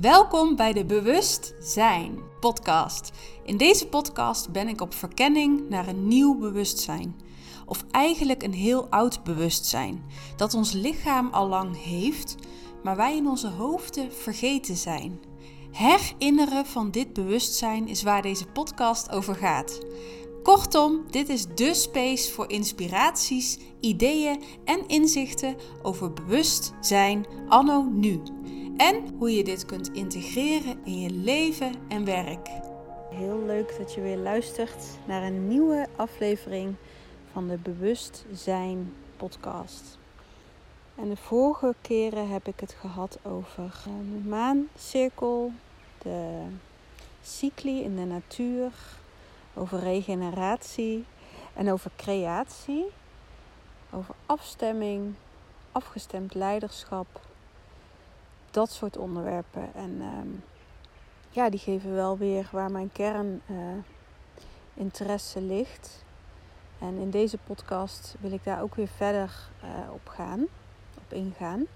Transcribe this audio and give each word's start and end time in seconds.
Welkom 0.00 0.56
bij 0.56 0.72
de 0.72 0.84
Bewust 0.84 1.54
Zijn 1.60 2.18
podcast. 2.40 3.10
In 3.44 3.56
deze 3.56 3.86
podcast 3.86 4.52
ben 4.52 4.68
ik 4.68 4.80
op 4.80 4.94
verkenning 4.94 5.68
naar 5.68 5.88
een 5.88 6.08
nieuw 6.08 6.38
bewustzijn. 6.38 7.16
Of 7.66 7.84
eigenlijk 7.90 8.42
een 8.42 8.52
heel 8.52 8.88
oud 8.88 9.24
bewustzijn 9.24 10.04
dat 10.36 10.54
ons 10.54 10.72
lichaam 10.72 11.28
al 11.30 11.48
lang 11.48 11.82
heeft, 11.82 12.34
maar 12.82 12.96
wij 12.96 13.16
in 13.16 13.28
onze 13.28 13.48
hoofden 13.48 14.12
vergeten 14.12 14.76
zijn. 14.76 15.20
Herinneren 15.70 16.66
van 16.66 16.90
dit 16.90 17.12
bewustzijn 17.12 17.88
is 17.88 18.02
waar 18.02 18.22
deze 18.22 18.46
podcast 18.46 19.10
over 19.10 19.34
gaat. 19.34 19.80
Kortom, 20.42 21.04
dit 21.10 21.28
is 21.28 21.46
de 21.54 21.74
space 21.74 22.32
voor 22.32 22.50
inspiraties, 22.50 23.58
ideeën 23.80 24.42
en 24.64 24.86
inzichten 24.86 25.56
over 25.82 26.12
bewustzijn 26.12 27.26
anno 27.48 27.82
nu. 27.82 28.22
En 28.78 29.14
hoe 29.18 29.36
je 29.36 29.44
dit 29.44 29.66
kunt 29.66 29.88
integreren 29.92 30.84
in 30.84 31.00
je 31.00 31.10
leven 31.10 31.74
en 31.88 32.04
werk. 32.04 32.48
Heel 33.10 33.42
leuk 33.46 33.76
dat 33.78 33.94
je 33.94 34.00
weer 34.00 34.16
luistert 34.16 34.84
naar 35.06 35.22
een 35.22 35.48
nieuwe 35.48 35.86
aflevering 35.96 36.74
van 37.32 37.48
de 37.48 37.56
Bewustzijn 37.56 38.94
podcast. 39.16 39.98
En 40.94 41.08
de 41.08 41.16
vorige 41.16 41.74
keren 41.80 42.28
heb 42.28 42.46
ik 42.46 42.60
het 42.60 42.72
gehad 42.72 43.18
over 43.22 43.72
de 43.84 44.28
maancirkel, 44.28 45.52
de 45.98 46.42
cycli 47.22 47.82
in 47.82 47.96
de 47.96 48.04
natuur, 48.04 48.72
over 49.54 49.78
regeneratie 49.78 51.04
en 51.54 51.72
over 51.72 51.90
creatie, 51.96 52.84
over 53.92 54.14
afstemming, 54.26 55.14
afgestemd 55.72 56.34
leiderschap, 56.34 57.06
dat 58.50 58.70
soort 58.70 58.96
onderwerpen. 58.96 59.74
En 59.74 59.96
ehm, 60.00 60.28
ja, 61.30 61.50
die 61.50 61.60
geven 61.60 61.94
wel 61.94 62.18
weer 62.18 62.48
waar 62.52 62.70
mijn 62.70 62.92
kern 62.92 63.42
uh, 63.50 63.56
interesse 64.74 65.40
ligt. 65.40 66.04
En 66.78 66.96
in 66.96 67.10
deze 67.10 67.38
podcast 67.38 68.14
wil 68.20 68.32
ik 68.32 68.44
daar 68.44 68.62
ook 68.62 68.74
weer 68.74 68.88
verder 68.88 69.48
uh, 69.64 69.92
op 69.92 70.08
gaan, 70.08 70.46
op 70.94 71.12
ingaan. 71.12 71.66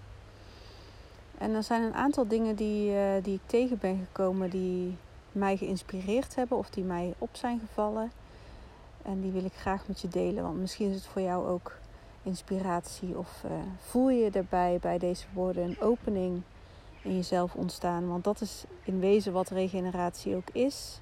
En 1.38 1.54
er 1.54 1.62
zijn 1.62 1.82
een 1.82 1.94
aantal 1.94 2.28
dingen 2.28 2.54
die, 2.56 2.90
uh, 2.90 3.22
die 3.22 3.34
ik 3.34 3.46
tegen 3.46 3.78
ben 3.78 4.06
gekomen 4.06 4.50
die 4.50 4.96
mij 5.32 5.56
geïnspireerd 5.56 6.34
hebben 6.34 6.58
of 6.58 6.70
die 6.70 6.84
mij 6.84 7.14
op 7.18 7.30
zijn 7.32 7.60
gevallen. 7.60 8.12
En 9.02 9.20
die 9.20 9.30
wil 9.30 9.44
ik 9.44 9.54
graag 9.54 9.88
met 9.88 10.00
je 10.00 10.08
delen, 10.08 10.42
want 10.42 10.58
misschien 10.58 10.88
is 10.88 10.94
het 10.94 11.06
voor 11.06 11.22
jou 11.22 11.46
ook 11.46 11.72
inspiratie 12.22 13.18
of 13.18 13.44
voel 13.78 14.10
je 14.10 14.30
erbij 14.30 14.78
bij 14.80 14.98
deze 14.98 15.26
woorden 15.32 15.64
een 15.64 15.80
opening 15.80 16.42
in 17.02 17.16
jezelf 17.16 17.54
ontstaan. 17.54 18.08
Want 18.08 18.24
dat 18.24 18.40
is 18.40 18.64
in 18.82 19.00
wezen 19.00 19.32
wat 19.32 19.48
regeneratie 19.48 20.36
ook 20.36 20.50
is. 20.52 21.00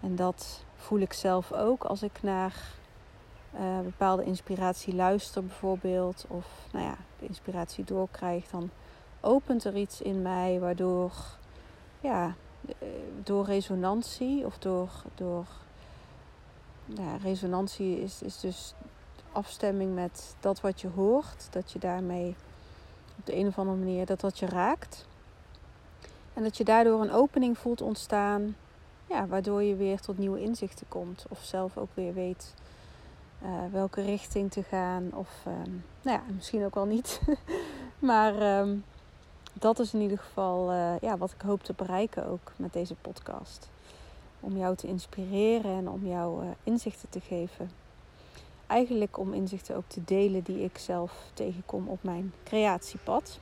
En 0.00 0.16
dat 0.16 0.64
voel 0.76 0.98
ik 0.98 1.12
zelf 1.12 1.52
ook 1.52 1.84
als 1.84 2.02
ik 2.02 2.22
naar 2.22 2.54
uh, 3.54 3.80
bepaalde 3.80 4.24
inspiratie 4.24 4.94
luister 4.94 5.44
bijvoorbeeld. 5.44 6.24
Of 6.28 6.46
nou 6.72 6.84
ja, 6.84 6.96
de 7.18 7.26
inspiratie 7.26 7.84
doorkrijg. 7.84 8.48
Dan 8.48 8.70
opent 9.20 9.64
er 9.64 9.76
iets 9.76 10.00
in 10.00 10.22
mij 10.22 10.60
waardoor 10.60 11.12
ja, 12.00 12.34
eh, 12.78 12.88
door 13.22 13.44
resonantie 13.44 14.46
of 14.46 14.58
door, 14.58 14.90
door 15.14 15.46
ja, 16.84 17.16
resonantie 17.16 18.00
is, 18.00 18.22
is 18.22 18.40
dus 18.40 18.74
afstemming 19.32 19.94
met 19.94 20.36
dat 20.40 20.60
wat 20.60 20.80
je 20.80 20.88
hoort. 20.88 21.46
Dat 21.50 21.72
je 21.72 21.78
daarmee 21.78 22.36
op 23.18 23.26
de 23.26 23.36
een 23.36 23.46
of 23.46 23.58
andere 23.58 23.78
manier 23.78 24.06
dat 24.06 24.20
dat 24.20 24.38
je 24.38 24.46
raakt. 24.46 25.06
En 26.34 26.42
dat 26.42 26.56
je 26.56 26.64
daardoor 26.64 27.00
een 27.00 27.12
opening 27.12 27.58
voelt 27.58 27.80
ontstaan, 27.80 28.56
ja, 29.06 29.26
waardoor 29.26 29.62
je 29.62 29.76
weer 29.76 30.00
tot 30.00 30.18
nieuwe 30.18 30.40
inzichten 30.40 30.88
komt. 30.88 31.24
Of 31.28 31.38
zelf 31.42 31.76
ook 31.76 31.90
weer 31.94 32.14
weet 32.14 32.54
uh, 33.42 33.48
welke 33.72 34.02
richting 34.02 34.50
te 34.50 34.62
gaan. 34.62 35.10
Of 35.14 35.44
um, 35.46 35.84
nou 36.02 36.18
ja, 36.18 36.22
misschien 36.34 36.64
ook 36.64 36.74
wel 36.74 36.84
niet. 36.84 37.20
maar 37.98 38.58
um, 38.58 38.84
dat 39.52 39.78
is 39.78 39.94
in 39.94 40.00
ieder 40.00 40.18
geval 40.18 40.72
uh, 40.72 40.98
ja, 40.98 41.16
wat 41.16 41.30
ik 41.30 41.40
hoop 41.40 41.62
te 41.62 41.72
bereiken 41.76 42.26
ook 42.26 42.52
met 42.56 42.72
deze 42.72 42.94
podcast. 42.94 43.68
Om 44.40 44.56
jou 44.56 44.76
te 44.76 44.86
inspireren 44.86 45.76
en 45.76 45.88
om 45.88 46.06
jou 46.06 46.44
uh, 46.44 46.50
inzichten 46.64 47.08
te 47.08 47.20
geven. 47.20 47.70
Eigenlijk 48.66 49.18
om 49.18 49.32
inzichten 49.32 49.76
ook 49.76 49.88
te 49.88 50.04
delen 50.04 50.42
die 50.42 50.64
ik 50.64 50.78
zelf 50.78 51.12
tegenkom 51.34 51.88
op 51.88 52.02
mijn 52.02 52.32
creatiepad. 52.44 53.38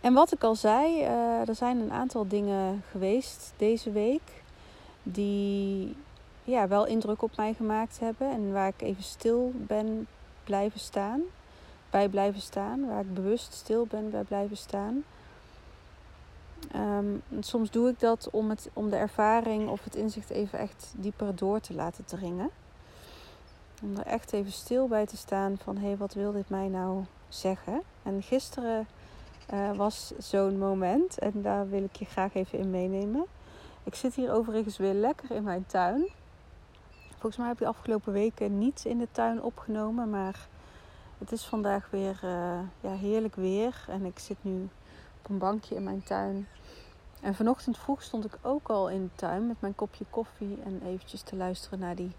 En 0.00 0.12
wat 0.12 0.32
ik 0.32 0.42
al 0.42 0.54
zei, 0.54 1.00
uh, 1.00 1.48
er 1.48 1.54
zijn 1.54 1.80
een 1.80 1.92
aantal 1.92 2.28
dingen 2.28 2.82
geweest 2.90 3.52
deze 3.56 3.90
week 3.90 4.42
die 5.02 5.96
ja, 6.44 6.68
wel 6.68 6.86
indruk 6.86 7.22
op 7.22 7.36
mij 7.36 7.54
gemaakt 7.54 7.98
hebben 7.98 8.30
en 8.30 8.52
waar 8.52 8.68
ik 8.68 8.82
even 8.82 9.02
stil 9.02 9.52
ben 9.54 10.06
blijven 10.44 10.80
staan, 10.80 11.22
bij 11.90 12.08
blijven 12.08 12.40
staan, 12.40 12.86
waar 12.86 13.00
ik 13.00 13.14
bewust 13.14 13.52
stil 13.52 13.86
ben 13.86 14.10
bij 14.10 14.22
blijven 14.22 14.56
staan. 14.56 15.04
Um, 16.76 17.22
soms 17.40 17.70
doe 17.70 17.88
ik 17.88 18.00
dat 18.00 18.28
om, 18.30 18.50
het, 18.50 18.70
om 18.72 18.90
de 18.90 18.96
ervaring 18.96 19.68
of 19.68 19.84
het 19.84 19.94
inzicht 19.94 20.30
even 20.30 20.58
echt 20.58 20.92
dieper 20.96 21.36
door 21.36 21.60
te 21.60 21.74
laten 21.74 22.04
dringen. 22.04 22.50
Om 23.82 23.96
er 23.96 24.06
echt 24.06 24.32
even 24.32 24.52
stil 24.52 24.88
bij 24.88 25.06
te 25.06 25.16
staan 25.16 25.58
van 25.62 25.76
hé, 25.76 25.86
hey, 25.86 25.96
wat 25.96 26.14
wil 26.14 26.32
dit 26.32 26.48
mij 26.48 26.68
nou 26.68 27.04
zeggen? 27.28 27.82
En 28.02 28.22
gisteren 28.22 28.86
uh, 29.52 29.76
was 29.76 30.12
zo'n 30.18 30.58
moment. 30.58 31.18
En 31.18 31.42
daar 31.42 31.68
wil 31.68 31.82
ik 31.82 31.96
je 31.96 32.04
graag 32.04 32.34
even 32.34 32.58
in 32.58 32.70
meenemen. 32.70 33.24
Ik 33.84 33.94
zit 33.94 34.14
hier 34.14 34.32
overigens 34.32 34.76
weer 34.76 34.94
lekker 34.94 35.30
in 35.30 35.42
mijn 35.42 35.66
tuin. 35.66 36.08
Volgens 37.10 37.36
mij 37.36 37.48
heb 37.48 37.58
je 37.58 37.66
afgelopen 37.66 38.12
weken 38.12 38.58
niets 38.58 38.84
in 38.84 38.98
de 38.98 39.08
tuin 39.12 39.42
opgenomen. 39.42 40.10
Maar 40.10 40.48
het 41.18 41.32
is 41.32 41.44
vandaag 41.44 41.88
weer 41.90 42.20
uh, 42.24 42.58
ja, 42.80 42.92
heerlijk 42.92 43.34
weer. 43.34 43.84
En 43.88 44.04
ik 44.04 44.18
zit 44.18 44.36
nu 44.40 44.68
op 45.18 45.30
een 45.30 45.38
bankje 45.38 45.74
in 45.74 45.82
mijn 45.82 46.02
tuin. 46.02 46.48
En 47.20 47.34
vanochtend 47.34 47.78
vroeg 47.78 48.02
stond 48.02 48.24
ik 48.24 48.38
ook 48.42 48.68
al 48.68 48.90
in 48.90 49.02
de 49.02 49.14
tuin 49.14 49.46
met 49.46 49.60
mijn 49.60 49.74
kopje 49.74 50.04
koffie. 50.10 50.58
En 50.64 50.82
eventjes 50.86 51.22
te 51.22 51.36
luisteren 51.36 51.78
naar 51.78 51.94
die 51.94 52.12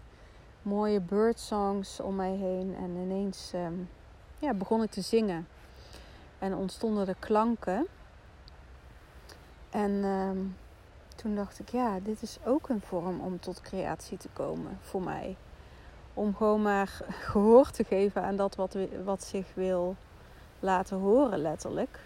mooie 0.62 1.00
birdsongs 1.00 2.00
om 2.00 2.16
mij 2.16 2.34
heen. 2.34 2.74
En 2.76 2.96
ineens 2.96 3.52
um, 3.54 3.88
ja, 4.38 4.54
begon 4.54 4.82
ik 4.82 4.90
te 4.90 5.00
zingen. 5.00 5.46
En 6.40 6.54
ontstonden 6.54 7.08
er 7.08 7.16
klanken. 7.18 7.86
En 9.70 9.90
um, 9.90 10.56
toen 11.16 11.34
dacht 11.34 11.58
ik, 11.58 11.68
ja, 11.68 11.98
dit 12.02 12.22
is 12.22 12.38
ook 12.44 12.68
een 12.68 12.80
vorm 12.80 13.20
om 13.20 13.40
tot 13.40 13.60
creatie 13.60 14.18
te 14.18 14.28
komen 14.32 14.78
voor 14.80 15.02
mij. 15.02 15.36
Om 16.14 16.34
gewoon 16.34 16.62
maar 16.62 17.00
gehoor 17.30 17.70
te 17.70 17.84
geven 17.84 18.22
aan 18.22 18.36
dat 18.36 18.54
wat, 18.54 18.76
wat 19.04 19.24
zich 19.24 19.46
wil 19.54 19.96
laten 20.60 20.98
horen, 20.98 21.38
letterlijk. 21.38 22.00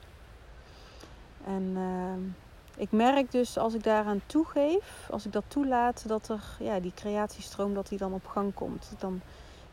En 1.47 1.63
uh, 1.77 2.33
ik 2.77 2.93
merk 2.93 3.31
dus 3.31 3.59
als 3.59 3.75
ik 3.75 3.83
daaraan 3.83 4.21
toegeef, 4.27 5.09
als 5.11 5.27
ik 5.27 5.33
dat 5.33 5.45
toelaat, 5.49 6.09
dat 6.09 6.29
er 6.29 6.43
ja, 6.59 6.81
die 6.81 6.93
creatiestroom 6.95 7.75
dat 7.75 7.89
die 7.89 7.99
dan 7.99 8.13
op 8.13 8.27
gang 8.27 8.55
komt. 8.55 8.83
Dat 8.83 8.93
ik 8.93 9.01
dan 9.01 9.21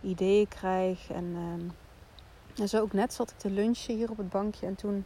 ideeën 0.02 0.48
krijg 0.48 1.10
en 1.12 1.26
uh, 1.26 1.70
en 2.62 2.70
zo 2.70 2.82
ook 2.82 2.94
net 2.94 3.14
zat 3.14 3.30
ik 3.30 3.38
te 3.38 3.50
lunchen 3.50 3.96
hier 3.96 4.10
op 4.10 4.18
het 4.18 4.30
bankje 4.30 4.66
en 4.66 4.76
toen 4.76 5.06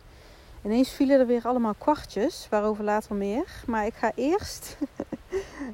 ineens 0.64 0.90
vielen 0.90 1.20
er 1.20 1.28
weer 1.28 1.46
allemaal 1.46 1.74
kwartjes, 1.78 2.48
waarover 2.50 2.84
later 2.84 3.16
meer. 3.16 3.64
Maar 3.66 3.86
ik 3.86 3.94
ga 3.94 4.12
eerst 4.16 4.78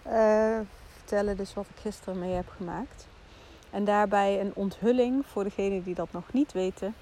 uh, 0.08 0.60
vertellen 0.98 1.38
dus 1.38 1.54
wat 1.54 1.66
ik 1.76 1.82
gisteren 1.82 2.20
mee 2.20 2.34
heb 2.34 2.50
gemaakt. 2.58 3.08
En 3.70 3.86
daarbij 3.86 4.42
een 4.42 4.52
onthulling 4.56 5.26
voor 5.26 5.44
degenen 5.44 5.84
die 5.84 5.96
dat 5.96 6.12
nog 6.12 6.34
niet 6.34 6.52
weten. 6.52 6.96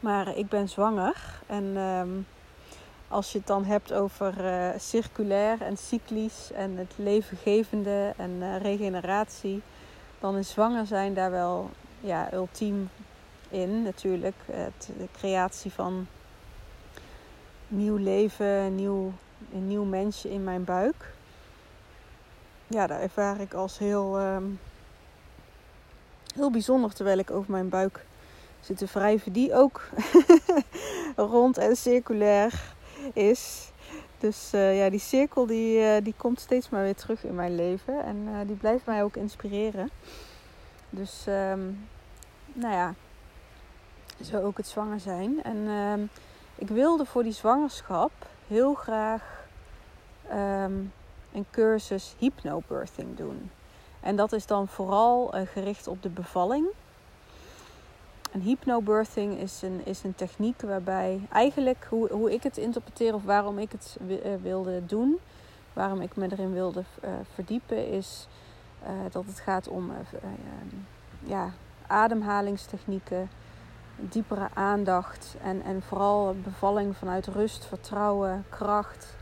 Maar 0.00 0.36
ik 0.36 0.48
ben 0.48 0.68
zwanger 0.68 1.42
en 1.46 1.76
um, 1.76 2.26
als 3.08 3.32
je 3.32 3.38
het 3.38 3.46
dan 3.46 3.64
hebt 3.64 3.92
over 3.92 4.44
uh, 4.44 4.68
circulair 4.78 5.62
en 5.62 5.76
cyclisch 5.76 6.52
en 6.52 6.76
het 6.76 6.92
levengevende 6.96 8.12
en 8.16 8.30
uh, 8.30 8.56
regeneratie, 8.56 9.62
dan 10.20 10.36
is 10.36 10.50
zwanger 10.50 10.86
zijn 10.86 11.14
daar 11.14 11.30
wel 11.30 11.70
ja, 12.00 12.32
ultiem 12.32 12.90
in 13.50 13.82
natuurlijk. 13.82 14.36
Het, 14.52 14.90
de 14.98 15.08
creatie 15.12 15.72
van 15.72 16.06
nieuw 17.68 17.96
leven, 17.96 18.74
nieuw, 18.74 19.12
een 19.52 19.66
nieuw 19.66 19.84
mensje 19.84 20.30
in 20.30 20.44
mijn 20.44 20.64
buik. 20.64 21.14
Ja, 22.66 22.86
daar 22.86 23.00
ervaar 23.00 23.40
ik 23.40 23.54
als 23.54 23.78
heel, 23.78 24.20
um, 24.20 24.60
heel 26.34 26.50
bijzonder 26.50 26.94
terwijl 26.94 27.18
ik 27.18 27.30
over 27.30 27.50
mijn 27.50 27.68
buik 27.68 28.04
zit 28.60 28.76
te 28.76 28.86
wrijven. 28.92 29.32
Die 29.32 29.54
ook 29.54 29.88
rond 31.16 31.58
en 31.58 31.76
circulair 31.76 32.74
is. 33.12 33.70
Dus 34.18 34.50
uh, 34.54 34.78
ja, 34.78 34.90
die 34.90 35.00
cirkel 35.00 35.46
die, 35.46 35.78
uh, 35.78 35.96
die 36.02 36.14
komt 36.16 36.40
steeds 36.40 36.68
maar 36.68 36.82
weer 36.82 36.94
terug 36.94 37.24
in 37.24 37.34
mijn 37.34 37.54
leven. 37.54 38.04
En 38.04 38.16
uh, 38.16 38.38
die 38.46 38.56
blijft 38.56 38.86
mij 38.86 39.02
ook 39.02 39.16
inspireren. 39.16 39.90
Dus 40.90 41.24
um, 41.28 41.88
nou 42.52 42.74
ja, 42.74 42.94
zo 44.24 44.42
ook 44.42 44.56
het 44.56 44.66
zwanger 44.66 45.00
zijn. 45.00 45.42
En 45.42 45.56
uh, 45.56 45.92
ik 46.54 46.68
wilde 46.68 47.04
voor 47.04 47.22
die 47.22 47.32
zwangerschap 47.32 48.10
heel 48.46 48.74
graag 48.74 49.46
ehm, 50.28 50.72
een 51.32 51.46
cursus 51.50 52.14
hypnobirthing 52.18 53.16
doen. 53.16 53.50
En 54.00 54.16
dat 54.16 54.32
is 54.32 54.46
dan 54.46 54.68
vooral 54.68 55.36
uh, 55.36 55.46
gericht 55.46 55.86
op 55.86 56.02
de 56.02 56.08
bevalling. 56.08 56.66
En 58.32 58.40
hypnobirthing 58.40 59.38
is 59.38 59.62
een, 59.62 59.86
is 59.86 60.02
een 60.02 60.14
techniek 60.14 60.60
waarbij 60.60 61.20
eigenlijk 61.32 61.86
hoe, 61.88 62.12
hoe 62.12 62.32
ik 62.32 62.42
het 62.42 62.56
interpreteer 62.56 63.14
of 63.14 63.24
waarom 63.24 63.58
ik 63.58 63.72
het 63.72 63.96
uh, 64.08 64.16
wilde 64.42 64.86
doen, 64.86 65.18
waarom 65.72 66.00
ik 66.00 66.16
me 66.16 66.28
erin 66.30 66.52
wilde 66.52 66.84
uh, 67.04 67.10
verdiepen, 67.34 67.88
is 67.88 68.28
dat 69.10 69.24
het 69.26 69.40
gaat 69.40 69.68
om 69.68 69.92
ja, 71.24 71.50
ademhalingstechnieken, 71.86 73.30
diepere 74.00 74.48
aandacht 74.54 75.36
en, 75.42 75.62
en 75.62 75.82
vooral 75.82 76.36
bevalling 76.44 76.96
vanuit 76.96 77.26
rust, 77.26 77.64
vertrouwen, 77.64 78.44
kracht. 78.48 79.16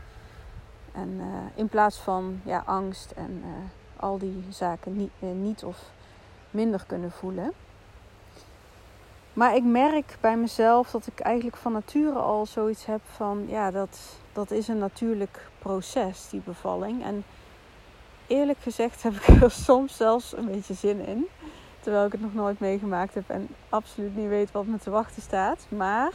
En 0.91 1.21
in 1.55 1.67
plaats 1.67 1.97
van 1.97 2.41
ja, 2.43 2.63
angst 2.65 3.11
en 3.11 3.43
al 3.95 4.17
die 4.17 4.45
zaken 4.49 4.97
niet, 4.97 5.11
niet 5.19 5.63
of 5.63 5.91
minder 6.51 6.83
kunnen 6.87 7.11
voelen. 7.11 7.53
Maar 9.33 9.55
ik 9.55 9.63
merk 9.63 10.17
bij 10.19 10.37
mezelf 10.37 10.91
dat 10.91 11.07
ik 11.07 11.19
eigenlijk 11.19 11.57
van 11.57 11.71
nature 11.71 12.19
al 12.19 12.45
zoiets 12.45 12.85
heb 12.85 13.01
van, 13.15 13.45
ja, 13.47 13.71
dat, 13.71 13.99
dat 14.33 14.51
is 14.51 14.67
een 14.67 14.77
natuurlijk 14.77 15.47
proces, 15.59 16.29
die 16.29 16.41
bevalling. 16.45 17.03
En 17.03 17.23
eerlijk 18.27 18.59
gezegd 18.59 19.03
heb 19.03 19.13
ik 19.13 19.27
er 19.43 19.51
soms 19.51 19.97
zelfs 19.97 20.37
een 20.37 20.45
beetje 20.45 20.73
zin 20.73 21.05
in. 21.05 21.27
Terwijl 21.89 22.07
ik 22.07 22.13
het 22.19 22.33
nog 22.33 22.43
nooit 22.43 22.59
meegemaakt 22.59 23.13
heb 23.13 23.29
en 23.29 23.47
absoluut 23.69 24.15
niet 24.15 24.27
weet 24.27 24.51
wat 24.51 24.65
me 24.65 24.77
te 24.77 24.89
wachten 24.89 25.21
staat. 25.21 25.65
Maar 25.69 26.11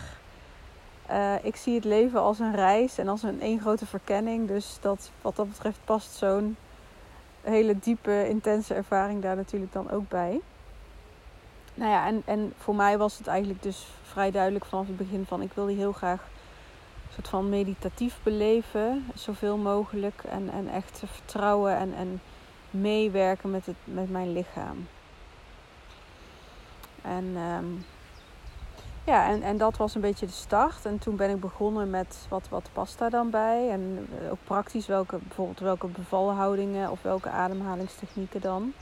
uh, 1.11 1.44
ik 1.44 1.56
zie 1.56 1.75
het 1.75 1.85
leven 1.85 2.21
als 2.21 2.38
een 2.38 2.55
reis 2.55 2.99
en 2.99 3.09
als 3.09 3.23
een 3.23 3.41
één 3.41 3.61
grote 3.61 3.87
verkenning. 3.87 4.49
Dus 4.49 4.79
dat, 4.81 5.11
wat 5.23 5.37
dat 5.37 5.49
betreft 5.49 5.79
past 5.85 6.15
zo'n 6.15 6.56
hele 7.41 7.79
diepe, 7.79 8.29
intense 8.29 8.75
ervaring 8.75 9.23
daar 9.23 9.37
natuurlijk 9.37 9.73
dan 9.73 9.91
ook 9.91 10.09
bij 10.09 10.41
nou 11.75 11.91
ja, 11.91 12.06
en, 12.06 12.23
en 12.25 12.53
voor 12.59 12.75
mij 12.75 12.99
was 12.99 13.19
het 13.19 13.26
eigenlijk 13.26 13.62
dus 13.62 13.87
vrij 14.03 14.31
duidelijk 14.31 14.65
vanaf 14.65 14.87
het 14.87 14.97
begin 14.97 15.25
van 15.29 15.43
ik 15.43 15.53
wil 15.53 15.67
die 15.67 15.76
heel 15.76 15.93
graag 15.93 16.21
een 17.06 17.12
soort 17.15 17.29
van 17.29 17.49
meditatief 17.49 18.19
beleven, 18.23 19.06
zoveel 19.15 19.56
mogelijk. 19.56 20.23
En, 20.29 20.50
en 20.50 20.69
echt 20.69 21.03
vertrouwen 21.06 21.76
en, 21.76 21.94
en 21.94 22.21
meewerken 22.71 23.50
met, 23.50 23.67
het, 23.67 23.76
met 23.85 24.11
mijn 24.11 24.32
lichaam. 24.32 24.87
En 27.04 27.36
um, 27.36 27.84
ja, 29.04 29.28
en, 29.28 29.42
en 29.42 29.56
dat 29.56 29.76
was 29.76 29.94
een 29.94 30.00
beetje 30.00 30.26
de 30.26 30.32
start. 30.32 30.86
En 30.86 30.98
toen 30.98 31.16
ben 31.16 31.30
ik 31.30 31.40
begonnen 31.40 31.90
met 31.90 32.26
wat, 32.28 32.48
wat 32.48 32.68
past 32.72 32.98
daar 32.98 33.10
dan 33.10 33.30
bij. 33.30 33.70
En 33.70 34.08
eh, 34.20 34.30
ook 34.30 34.38
praktisch 34.44 34.86
welke, 34.86 35.18
bijvoorbeeld 35.18 35.60
welke 35.60 35.86
bevalhoudingen 35.86 36.90
of 36.90 37.02
welke 37.02 37.28
ademhalingstechnieken 37.28 38.40
dan. 38.40 38.72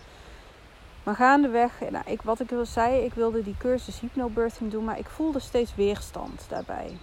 Maar 1.03 1.15
gaandeweg, 1.15 1.81
nou, 1.91 2.05
ik, 2.07 2.23
wat 2.23 2.41
ik 2.41 2.53
al 2.53 2.67
zei, 2.67 3.05
ik 3.05 3.15
wilde 3.15 3.43
die 3.43 3.57
cursus 3.59 4.01
hypnobirthing 4.01 4.71
doen, 4.71 4.85
maar 4.85 4.99
ik 4.99 5.09
voelde 5.09 5.41
steeds 5.41 5.75
weerstand 5.75 6.47
daarbij. 6.49 6.97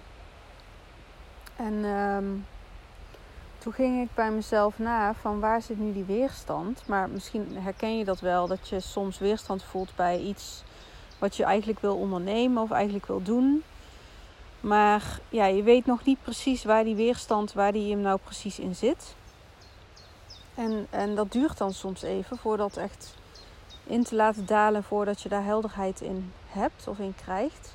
En 1.55 1.85
ehm, 1.85 2.25
toen 3.57 3.73
ging 3.73 4.01
ik 4.01 4.09
bij 4.13 4.31
mezelf 4.31 4.79
na 4.79 5.13
van 5.13 5.39
waar 5.39 5.61
zit 5.61 5.79
nu 5.79 5.93
die 5.93 6.03
weerstand? 6.03 6.83
Maar 6.87 7.09
misschien 7.09 7.57
herken 7.57 7.97
je 7.97 8.05
dat 8.05 8.19
wel, 8.19 8.47
dat 8.47 8.69
je 8.69 8.79
soms 8.79 9.17
weerstand 9.17 9.63
voelt 9.63 9.95
bij 9.95 10.19
iets 10.19 10.63
wat 11.19 11.35
je 11.35 11.43
eigenlijk 11.43 11.79
wil 11.79 11.95
ondernemen 11.95 12.63
of 12.63 12.71
eigenlijk 12.71 13.05
wil 13.05 13.23
doen. 13.23 13.63
Maar 14.59 15.19
ja, 15.29 15.45
je 15.45 15.63
weet 15.63 15.85
nog 15.85 16.05
niet 16.05 16.21
precies 16.21 16.63
waar 16.63 16.83
die 16.83 16.95
weerstand, 16.95 17.53
waar 17.53 17.71
die 17.71 17.91
hem 17.91 18.01
nou 18.01 18.19
precies 18.23 18.59
in 18.59 18.75
zit. 18.75 19.15
En, 20.55 20.87
en 20.89 21.15
dat 21.15 21.31
duurt 21.31 21.57
dan 21.57 21.73
soms 21.73 22.01
even 22.01 22.37
voordat 22.37 22.77
echt 22.77 23.15
in 23.83 24.03
te 24.03 24.15
laten 24.15 24.45
dalen 24.45 24.83
voordat 24.83 25.21
je 25.21 25.29
daar 25.29 25.43
helderheid 25.43 26.01
in 26.01 26.33
hebt 26.47 26.87
of 26.87 26.99
in 26.99 27.15
krijgt. 27.15 27.73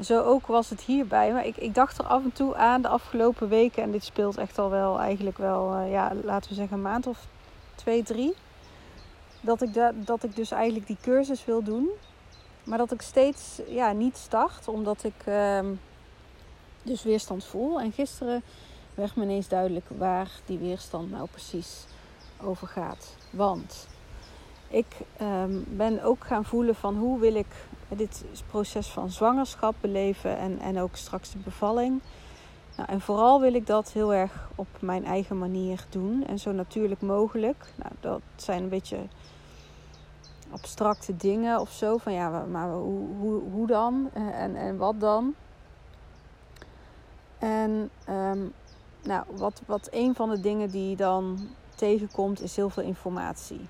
Zo 0.00 0.22
ook 0.22 0.46
was 0.46 0.70
het 0.70 0.80
hierbij. 0.80 1.32
Maar 1.32 1.46
ik, 1.46 1.56
ik 1.56 1.74
dacht 1.74 1.98
er 1.98 2.04
af 2.04 2.22
en 2.22 2.32
toe 2.32 2.56
aan 2.56 2.82
de 2.82 2.88
afgelopen 2.88 3.48
weken, 3.48 3.82
en 3.82 3.90
dit 3.90 4.04
speelt 4.04 4.36
echt 4.36 4.58
al 4.58 4.70
wel 4.70 5.00
eigenlijk 5.00 5.38
wel, 5.38 5.78
uh, 5.78 5.90
ja, 5.90 6.12
laten 6.22 6.48
we 6.48 6.54
zeggen 6.54 6.76
een 6.76 6.82
maand 6.82 7.06
of 7.06 7.26
twee, 7.74 8.02
drie. 8.02 8.34
Dat 9.40 9.62
ik, 9.62 9.74
da 9.74 9.92
dat 9.94 10.22
ik 10.22 10.36
dus 10.36 10.50
eigenlijk 10.50 10.86
die 10.86 10.96
cursus 11.02 11.44
wil 11.44 11.62
doen. 11.62 11.88
Maar 12.70 12.78
dat 12.78 12.92
ik 12.92 13.02
steeds 13.02 13.60
ja, 13.68 13.92
niet 13.92 14.16
start, 14.16 14.68
omdat 14.68 15.04
ik 15.04 15.26
uh, 15.28 15.58
dus 16.82 17.02
weerstand 17.02 17.44
voel. 17.44 17.80
En 17.80 17.92
gisteren 17.92 18.42
werd 18.94 19.16
me 19.16 19.22
ineens 19.22 19.48
duidelijk 19.48 19.86
waar 19.98 20.30
die 20.46 20.58
weerstand 20.58 21.10
nou 21.10 21.28
precies 21.30 21.84
over 22.42 22.66
gaat. 22.66 23.16
Want 23.30 23.88
ik 24.68 24.86
ehm, 25.16 25.58
ben 25.66 26.02
ook 26.02 26.24
gaan 26.24 26.44
voelen 26.44 26.74
van 26.74 26.96
hoe 26.96 27.18
wil 27.18 27.34
ik 27.34 27.46
dit 27.88 28.24
proces 28.46 28.86
van 28.86 29.10
zwangerschap 29.10 29.74
beleven 29.80 30.38
en, 30.38 30.58
en 30.58 30.78
ook 30.80 30.96
straks 30.96 31.30
de 31.30 31.38
bevalling. 31.38 32.00
Nou, 32.76 32.88
en 32.88 33.00
vooral 33.00 33.40
wil 33.40 33.54
ik 33.54 33.66
dat 33.66 33.92
heel 33.92 34.14
erg 34.14 34.48
op 34.54 34.68
mijn 34.78 35.04
eigen 35.04 35.38
manier 35.38 35.86
doen 35.88 36.26
en 36.26 36.38
zo 36.38 36.52
natuurlijk 36.52 37.00
mogelijk. 37.00 37.72
Nou, 37.76 37.92
dat 38.00 38.22
zijn 38.36 38.62
een 38.62 38.68
beetje 38.68 38.98
abstracte 40.52 41.16
dingen 41.16 41.60
of 41.60 41.70
zo. 41.70 41.96
Van 41.96 42.12
ja, 42.12 42.44
maar 42.50 42.70
hoe, 42.70 43.06
hoe, 43.18 43.42
hoe 43.52 43.66
dan 43.66 44.10
en, 44.14 44.56
en 44.56 44.76
wat 44.76 45.00
dan? 45.00 45.34
En 47.38 47.90
um, 48.08 48.52
nou, 49.02 49.24
wat, 49.36 49.62
wat 49.66 49.88
een 49.90 50.14
van 50.14 50.30
de 50.30 50.40
dingen 50.40 50.70
die 50.70 50.96
dan 50.96 51.48
tegenkomt 51.74 52.42
is 52.42 52.56
heel 52.56 52.70
veel 52.70 52.82
informatie. 52.82 53.68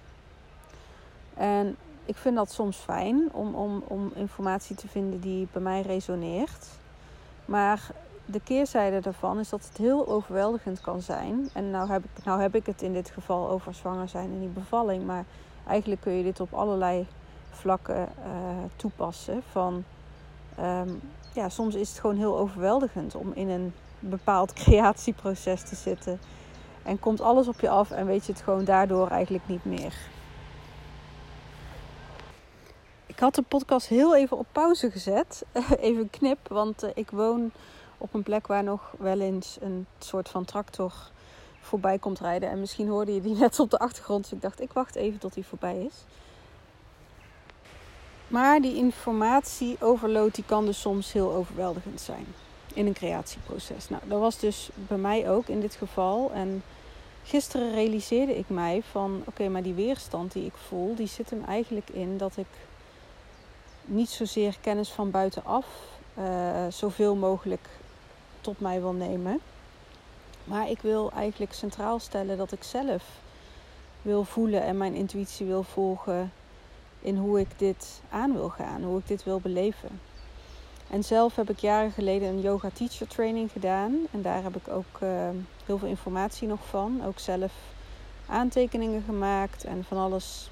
En 1.35 1.77
ik 2.05 2.17
vind 2.17 2.37
dat 2.37 2.53
soms 2.53 2.77
fijn 2.77 3.33
om, 3.33 3.55
om, 3.55 3.83
om 3.87 4.13
informatie 4.15 4.77
te 4.77 4.89
vinden 4.89 5.21
die 5.21 5.49
bij 5.53 5.63
mij 5.63 5.81
resoneert. 5.81 6.67
Maar 7.45 7.91
de 8.25 8.41
keerzijde 8.41 9.01
daarvan 9.01 9.39
is 9.39 9.49
dat 9.49 9.67
het 9.69 9.77
heel 9.77 10.09
overweldigend 10.09 10.81
kan 10.81 11.03
zijn. 11.03 11.49
En 11.53 11.71
nou 11.71 11.91
heb 11.91 12.05
ik, 12.05 12.25
nou 12.25 12.41
heb 12.41 12.55
ik 12.55 12.67
het 12.67 12.83
in 12.83 12.93
dit 12.93 13.11
geval 13.11 13.49
over 13.49 13.75
zwanger 13.75 14.09
zijn 14.09 14.31
en 14.31 14.41
die 14.41 14.49
bevalling. 14.49 15.07
Maar 15.07 15.25
eigenlijk 15.71 16.01
kun 16.01 16.13
je 16.13 16.23
dit 16.23 16.41
op 16.41 16.55
allerlei 16.55 17.07
vlakken 17.51 18.09
uh, 18.19 18.35
toepassen. 18.77 19.43
Van, 19.51 19.85
um, 20.61 21.01
ja, 21.35 21.49
soms 21.49 21.75
is 21.75 21.89
het 21.89 21.99
gewoon 21.99 22.17
heel 22.17 22.39
overweldigend 22.39 23.15
om 23.15 23.33
in 23.35 23.49
een 23.49 23.73
bepaald 23.99 24.53
creatieproces 24.63 25.63
te 25.63 25.75
zitten. 25.75 26.21
En 26.83 26.99
komt 26.99 27.21
alles 27.21 27.49
op 27.49 27.61
je 27.61 27.69
af 27.69 27.91
en 27.91 28.07
weet 28.07 28.27
je 28.27 28.33
het 28.33 28.43
gewoon 28.43 28.65
daardoor 28.65 29.09
eigenlijk 29.09 29.49
niet 29.49 29.65
meer. 29.65 29.95
Ik 33.07 33.19
had 33.19 33.35
de 33.35 33.43
podcast 33.43 33.87
heel 33.87 34.17
even 34.17 34.39
op 34.39 34.47
pauze 34.53 34.91
gezet. 34.91 35.45
even 35.81 36.11
knip, 36.11 36.49
want 36.49 36.83
eh, 36.83 36.91
ik 36.95 37.11
woon 37.11 37.51
op 37.99 38.15
een 38.15 38.23
plek 38.23 38.47
waar 38.47 38.65
nog 38.65 38.93
wel 38.99 39.21
eens 39.21 39.59
een 39.61 39.87
soort 39.99 40.29
van 40.29 40.45
tractor 40.45 40.93
voorbij 41.61 41.99
komt 41.99 42.21
rijden. 42.21 42.51
En 42.51 42.61
misschien 42.61 42.89
hoorde 42.89 43.15
je 43.15 43.21
die 43.21 43.37
net 43.37 43.61
op 43.61 43.71
de 43.71 43.79
achtergrond. 43.79 44.23
Dus 44.23 44.33
ik 44.33 44.43
dacht, 44.43 44.61
ik 44.61 44.73
wacht 44.73 44.95
even 44.95 45.19
tot 45.19 45.35
die 45.35 45.47
voorbij 45.47 45.77
is. 45.85 45.95
Maar 48.29 48.61
die 48.61 48.77
informatieoverload 48.77 50.35
die 50.35 50.45
kan 50.45 50.67
dus 50.67 50.81
soms 50.81 51.13
heel 51.13 51.33
overweldigend 51.33 52.01
zijn 52.01 52.27
in 52.75 52.87
een 52.87 52.93
creatieproces. 52.93 53.89
Nou, 53.89 54.03
dat 54.07 54.21
was 54.21 54.39
dus 54.39 54.71
bij 54.75 54.99
mij 54.99 55.31
ook 55.31 55.47
in 55.47 55.61
dit 55.61 55.75
geval. 55.75 56.31
En 56.35 56.63
gisteren 57.25 57.73
realiseerde 57.73 58.39
ik 58.39 58.49
mij 58.49 58.83
van, 58.91 59.23
oké, 59.27 59.49
maar 59.49 59.63
die 59.63 59.75
weerstand 59.75 60.33
die 60.33 60.45
ik 60.45 60.55
voel, 60.69 60.95
die 60.95 61.07
zit 61.07 61.31
hem 61.31 61.45
eigenlijk 61.45 61.91
in 61.91 62.19
dat 62.19 62.37
ik 62.37 62.47
niet 63.85 64.09
zozeer 64.09 64.57
kennis 64.61 64.91
van 64.91 65.11
buitenaf 65.11 65.67
uh, 66.19 66.67
zoveel 66.69 67.15
mogelijk 67.15 67.69
tot 68.41 68.61
mij 68.61 68.81
wil 68.81 68.93
nemen. 68.93 69.41
Maar 70.45 70.71
ik 70.71 70.81
wil 70.81 71.11
eigenlijk 71.13 71.53
centraal 71.53 71.99
stellen 71.99 72.37
dat 72.37 72.53
ik 72.53 72.63
zelf 72.63 73.05
wil 74.03 74.25
voelen 74.25 74.63
en 74.63 74.77
mijn 74.77 74.95
intuïtie 74.95 75.47
wil 75.47 75.63
volgen 75.63 76.33
in 77.01 77.17
hoe 77.17 77.41
ik 77.41 77.49
dit 77.57 78.01
aan 78.11 78.33
wil 78.33 78.49
gaan, 78.49 78.83
hoe 78.83 78.99
ik 78.99 79.07
dit 79.07 79.25
wil 79.25 79.41
beleven. 79.41 80.01
En 80.91 81.05
zelf 81.05 81.37
heb 81.37 81.51
ik 81.51 81.59
jaren 81.59 81.91
geleden 81.91 82.29
een 82.29 82.41
yoga 82.41 82.71
teacher 82.73 83.07
training 83.07 83.53
gedaan. 83.53 83.97
En 84.11 84.23
daar 84.23 84.43
heb 84.43 84.57
ik 84.57 84.69
ook 84.69 85.01
uh, 85.03 85.29
heel 85.67 85.79
veel 85.79 85.89
informatie 85.89 86.49
nog 86.49 86.61
van. 86.69 87.05
Ook 87.05 87.19
zelf 87.19 87.53
aantekeningen 88.27 89.03
gemaakt 89.03 89.65
en 89.65 89.85
van 89.85 89.99
alles 89.99 90.51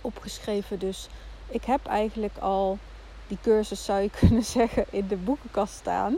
opgeschreven. 0.00 0.78
Dus 0.78 1.08
ik 1.48 1.64
heb 1.64 1.86
eigenlijk 1.86 2.38
al 2.38 2.78
die 3.26 3.38
cursus, 3.42 3.84
zou 3.84 4.00
je 4.00 4.10
kunnen 4.20 4.44
zeggen, 4.44 4.84
in 4.90 5.06
de 5.06 5.16
boekenkast 5.16 5.74
staan. 5.74 6.16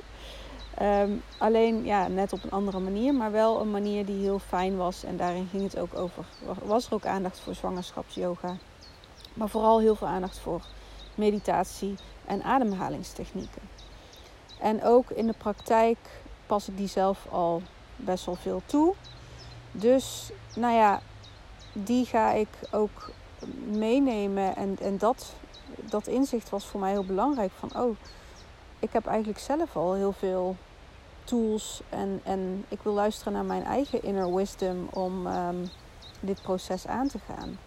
Ehm, 0.79 1.11
alleen 1.39 1.85
ja, 1.85 2.09
net 2.09 2.33
op 2.33 2.45
een 2.45 2.51
andere 2.51 2.79
manier, 2.79 3.15
maar 3.15 3.33
wel 3.33 3.61
een 3.61 3.71
manier 3.71 4.07
die 4.07 4.21
heel 4.21 4.39
fijn 4.39 4.77
was. 4.77 5.05
En 5.05 5.17
daarin 5.17 5.49
ging 5.51 5.63
het 5.63 5.79
ook 5.79 5.95
over. 5.95 6.25
Was 6.65 6.87
er 6.87 6.95
ook 6.95 7.07
aandacht 7.07 7.39
voor 7.39 7.55
zwangerschapsyoga. 7.55 8.57
Maar 9.35 9.49
vooral 9.49 9.81
heel 9.81 9.95
veel 9.95 10.07
aandacht 10.07 10.39
voor 10.39 10.61
meditatie 11.15 11.95
en 12.27 12.43
ademhalingstechnieken. 12.43 13.63
En 14.61 14.85
ook 14.85 15.11
in 15.11 15.27
de 15.27 15.35
praktijk 15.39 15.99
pas 16.47 16.69
ik 16.69 16.77
die 16.77 16.89
zelf 16.89 17.27
al 17.31 17.63
best 17.97 18.25
wel 18.25 18.35
veel 18.35 18.63
toe. 18.67 18.95
Dus 19.73 20.31
nou 20.57 20.75
ja, 20.75 21.01
die 21.73 22.05
ga 22.07 22.33
ik 22.33 22.49
ook 22.71 23.11
meenemen. 23.65 24.57
En, 24.57 24.77
en 24.81 24.99
dat, 24.99 25.35
dat 25.81 26.07
inzicht 26.07 26.51
was 26.51 26.65
voor 26.65 26.81
mij 26.81 26.91
heel 26.91 27.05
belangrijk. 27.05 27.53
Van 27.59 27.83
oh, 27.83 27.97
ik 28.79 28.93
heb 28.93 29.07
eigenlijk 29.07 29.39
zelf 29.39 29.77
al 29.77 29.95
heel 29.95 30.13
veel 30.13 30.57
tools. 31.29 31.81
En, 31.89 32.21
en 32.25 32.65
ik 32.69 32.79
wil 32.83 32.93
luisteren 32.93 33.33
naar 33.33 33.45
mijn 33.45 33.65
eigen 33.65 34.03
inner 34.03 34.35
wisdom 34.35 34.89
om 34.91 35.27
ehm, 35.27 35.67
dit 36.21 36.43
proces 36.43 36.87
aan 36.87 37.09
te 37.09 37.19
gaan. 37.19 37.59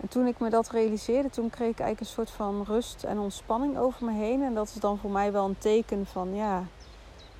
En 0.00 0.08
toen 0.08 0.26
ik 0.26 0.38
me 0.38 0.50
dat 0.50 0.70
realiseerde, 0.70 1.30
toen 1.30 1.50
kreeg 1.50 1.70
ik 1.70 1.78
eigenlijk 1.78 2.00
een 2.00 2.14
soort 2.14 2.30
van 2.30 2.64
rust 2.66 3.04
en 3.04 3.18
ontspanning 3.18 3.78
over 3.78 4.04
me 4.04 4.12
heen. 4.12 4.42
En 4.42 4.54
dat 4.54 4.68
is 4.68 4.74
dan 4.74 4.98
voor 4.98 5.10
mij 5.10 5.32
wel 5.32 5.44
een 5.44 5.58
teken 5.58 6.06
van 6.06 6.34
ja, 6.34 6.64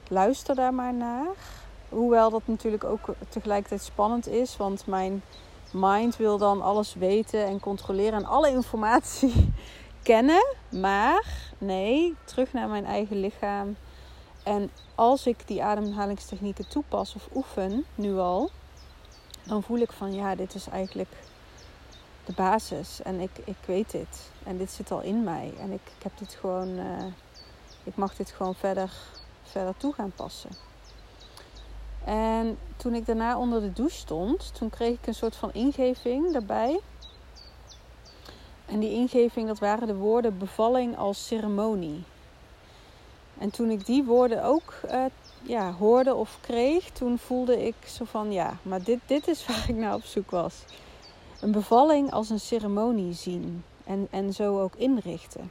luister 0.08 0.54
daar 0.54 0.74
maar 0.74 0.94
naar. 0.94 1.26
Hoewel 1.88 2.30
dat 2.30 2.42
natuurlijk 2.44 2.84
ook 2.84 3.14
tegelijkertijd 3.28 3.82
spannend 3.82 4.28
is, 4.28 4.56
want 4.56 4.86
mijn 4.86 5.22
mind 5.72 6.16
wil 6.16 6.38
dan 6.38 6.62
alles 6.62 6.94
weten 6.94 7.46
en 7.46 7.60
controleren 7.60 8.18
en 8.18 8.24
alle 8.24 8.50
informatie 8.50 9.52
kennen. 10.02 10.54
Maar 10.68 11.52
nee, 11.58 12.14
terug 12.24 12.52
naar 12.52 12.68
mijn 12.68 12.86
eigen 12.86 13.20
lichaam. 13.20 13.76
En 14.44 14.70
als 14.94 15.26
ik 15.26 15.46
die 15.46 15.62
ademhalingstechnieken 15.62 16.68
toepas 16.68 17.14
of 17.14 17.28
oefen, 17.34 17.84
nu 17.94 18.18
al, 18.18 18.50
dan 19.42 19.62
voel 19.62 19.78
ik 19.78 19.92
van 19.92 20.14
ja, 20.14 20.34
dit 20.34 20.54
is 20.54 20.68
eigenlijk 20.68 21.10
de 22.24 22.32
basis. 22.32 23.02
En 23.02 23.20
ik, 23.20 23.30
ik 23.44 23.56
weet 23.66 23.90
dit. 23.90 24.30
En 24.44 24.56
dit 24.56 24.70
zit 24.70 24.90
al 24.90 25.00
in 25.00 25.24
mij. 25.24 25.52
En 25.58 25.72
ik, 25.72 25.80
ik 25.96 26.02
heb 26.02 26.18
dit 26.18 26.34
gewoon, 26.34 26.68
uh, 26.68 27.04
ik 27.84 27.96
mag 27.96 28.16
dit 28.16 28.30
gewoon 28.30 28.54
verder, 28.54 28.92
verder 29.42 29.76
toe 29.76 29.92
gaan 29.92 30.12
passen. 30.16 30.50
En 32.04 32.58
toen 32.76 32.94
ik 32.94 33.06
daarna 33.06 33.38
onder 33.38 33.60
de 33.60 33.72
douche 33.72 33.96
stond, 33.96 34.54
toen 34.54 34.70
kreeg 34.70 34.98
ik 34.98 35.06
een 35.06 35.14
soort 35.14 35.36
van 35.36 35.52
ingeving 35.52 36.32
daarbij. 36.32 36.80
En 38.66 38.80
die 38.80 38.90
ingeving, 38.90 39.46
dat 39.46 39.58
waren 39.58 39.86
de 39.86 39.94
woorden 39.94 40.38
bevalling 40.38 40.96
als 40.96 41.26
ceremonie. 41.26 42.04
En 43.44 43.50
toen 43.50 43.70
ik 43.70 43.86
die 43.86 44.04
woorden 44.04 44.44
ook 44.44 44.74
uh, 44.84 45.04
ja, 45.42 45.72
hoorde 45.72 46.14
of 46.14 46.38
kreeg, 46.40 46.90
toen 46.90 47.18
voelde 47.18 47.66
ik 47.66 47.74
zo 47.86 48.04
van 48.04 48.32
ja, 48.32 48.56
maar 48.62 48.82
dit, 48.82 48.98
dit 49.06 49.28
is 49.28 49.44
waar 49.46 49.64
ik 49.68 49.76
naar 49.76 49.94
op 49.94 50.04
zoek 50.04 50.30
was. 50.30 50.54
Een 51.40 51.52
bevalling 51.52 52.12
als 52.12 52.30
een 52.30 52.40
ceremonie 52.40 53.12
zien 53.12 53.64
en, 53.84 54.08
en 54.10 54.32
zo 54.32 54.60
ook 54.60 54.74
inrichten. 54.76 55.50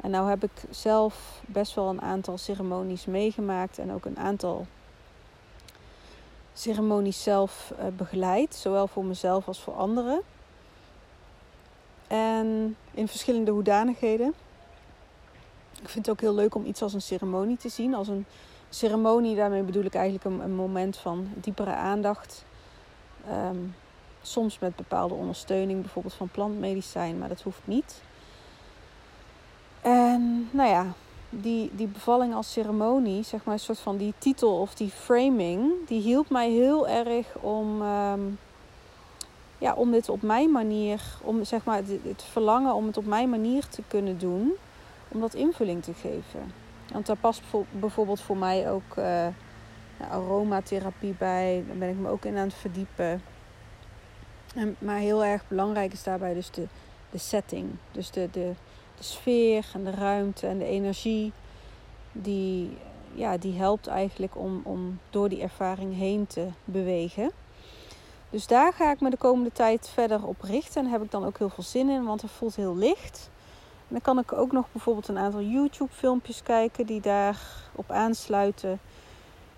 En 0.00 0.10
nou 0.10 0.28
heb 0.28 0.42
ik 0.44 0.50
zelf 0.70 1.42
best 1.46 1.74
wel 1.74 1.88
een 1.88 2.02
aantal 2.02 2.38
ceremonies 2.38 3.06
meegemaakt 3.06 3.78
en 3.78 3.92
ook 3.92 4.04
een 4.04 4.18
aantal 4.18 4.66
ceremonies 6.52 7.22
zelf 7.22 7.72
uh, 7.78 7.86
begeleid, 7.96 8.54
zowel 8.54 8.86
voor 8.86 9.04
mezelf 9.04 9.46
als 9.46 9.60
voor 9.60 9.74
anderen. 9.74 10.20
En 12.06 12.76
in 12.94 13.08
verschillende 13.08 13.50
hoedanigheden. 13.50 14.34
Ik 15.82 15.88
vind 15.88 16.06
het 16.06 16.14
ook 16.14 16.20
heel 16.20 16.34
leuk 16.34 16.54
om 16.54 16.64
iets 16.64 16.82
als 16.82 16.94
een 16.94 17.02
ceremonie 17.02 17.56
te 17.56 17.68
zien. 17.68 17.94
Als 17.94 18.08
een 18.08 18.26
ceremonie, 18.68 19.36
daarmee 19.36 19.62
bedoel 19.62 19.84
ik 19.84 19.94
eigenlijk 19.94 20.24
een, 20.24 20.40
een 20.40 20.54
moment 20.54 20.96
van 20.96 21.28
diepere 21.34 21.74
aandacht. 21.74 22.44
Ehm, 23.28 23.58
soms 24.22 24.58
met 24.58 24.76
bepaalde 24.76 25.14
ondersteuning, 25.14 25.80
bijvoorbeeld 25.80 26.14
van 26.14 26.28
plantmedicijn, 26.28 27.18
maar 27.18 27.28
dat 27.28 27.42
hoeft 27.42 27.60
niet. 27.64 28.02
En 29.80 30.48
nou 30.52 30.68
ja, 30.68 30.86
die, 31.30 31.70
die 31.72 31.86
bevalling 31.86 32.34
als 32.34 32.52
ceremonie, 32.52 33.22
zeg 33.22 33.44
maar, 33.44 33.54
een 33.54 33.60
soort 33.60 33.78
van 33.78 33.96
die 33.96 34.14
titel 34.18 34.60
of 34.60 34.74
die 34.74 34.90
framing, 34.90 35.86
die 35.86 36.00
hielp 36.00 36.30
mij 36.30 36.50
heel 36.50 36.88
erg 36.88 37.36
om, 37.40 37.82
ehm, 37.82 38.20
ja, 39.58 39.74
om 39.74 39.90
dit 39.90 40.08
op 40.08 40.22
mijn 40.22 40.50
manier, 40.50 41.02
om 41.22 41.44
zeg 41.44 41.64
maar 41.64 41.76
het, 41.76 41.88
het, 42.02 42.22
verlangen 42.22 42.74
om 42.74 42.86
het 42.86 42.96
op 42.96 43.06
mijn 43.06 43.30
manier 43.30 43.68
te 43.68 43.82
kunnen 43.88 44.18
doen, 44.18 44.52
om 45.12 45.20
dat 45.20 45.34
invulling 45.34 45.82
te 45.82 45.94
geven. 45.94 46.52
Want 46.92 47.06
daar 47.06 47.16
past 47.16 47.42
bijvoorbeeld 47.70 48.20
voor 48.20 48.36
mij 48.36 48.70
ook 48.70 48.96
uh, 48.98 49.26
aromatherapie 50.10 51.14
bij, 51.18 51.64
daar 51.66 51.76
ben 51.76 51.88
ik 51.88 51.96
me 51.96 52.08
ook 52.08 52.24
in 52.24 52.36
aan 52.36 52.46
het 52.46 52.54
verdiepen. 52.54 53.22
En, 54.54 54.76
maar 54.78 54.98
heel 54.98 55.24
erg 55.24 55.48
belangrijk 55.48 55.92
is 55.92 56.02
daarbij 56.02 56.34
dus 56.34 56.50
de, 56.50 56.66
de 57.10 57.18
setting, 57.18 57.70
dus 57.92 58.10
de, 58.10 58.28
de, 58.32 58.52
de 58.96 59.02
sfeer 59.02 59.66
en 59.74 59.84
de 59.84 59.90
ruimte 59.90 60.46
en 60.46 60.58
de 60.58 60.64
energie, 60.64 61.32
die, 62.12 62.76
ja, 63.14 63.36
die 63.36 63.54
helpt 63.58 63.86
eigenlijk 63.86 64.36
om, 64.36 64.60
om 64.64 64.98
door 65.10 65.28
die 65.28 65.42
ervaring 65.42 65.96
heen 65.96 66.26
te 66.26 66.46
bewegen. 66.64 67.30
Dus 68.30 68.46
daar 68.46 68.72
ga 68.72 68.90
ik 68.90 69.00
me 69.00 69.10
de 69.10 69.16
komende 69.16 69.52
tijd 69.52 69.88
verder 69.88 70.26
op 70.26 70.42
richten. 70.42 70.84
En 70.84 70.90
heb 70.90 71.02
ik 71.02 71.10
dan 71.10 71.24
ook 71.24 71.38
heel 71.38 71.48
veel 71.48 71.64
zin 71.64 71.88
in, 71.90 72.04
want 72.04 72.22
het 72.22 72.30
voelt 72.30 72.56
heel 72.56 72.76
licht. 72.76 73.30
Dan 73.90 74.00
kan 74.00 74.18
ik 74.18 74.32
ook 74.32 74.52
nog 74.52 74.66
bijvoorbeeld 74.72 75.08
een 75.08 75.18
aantal 75.18 75.42
YouTube-filmpjes 75.42 76.42
kijken 76.42 76.86
die 76.86 77.00
daarop 77.00 77.90
aansluiten. 77.90 78.80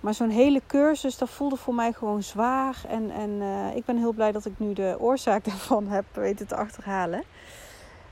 Maar 0.00 0.14
zo'n 0.14 0.30
hele 0.30 0.62
cursus, 0.66 1.18
dat 1.18 1.30
voelde 1.30 1.56
voor 1.56 1.74
mij 1.74 1.92
gewoon 1.92 2.22
zwaar. 2.22 2.82
En, 2.88 3.10
en 3.10 3.30
uh, 3.30 3.76
ik 3.76 3.84
ben 3.84 3.96
heel 3.96 4.12
blij 4.12 4.32
dat 4.32 4.44
ik 4.44 4.52
nu 4.56 4.72
de 4.72 4.96
oorzaak 4.98 5.44
daarvan 5.50 5.88
heb 5.88 6.04
weten 6.12 6.46
te 6.46 6.56
achterhalen. 6.56 7.22